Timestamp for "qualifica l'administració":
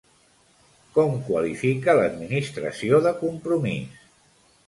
1.27-3.01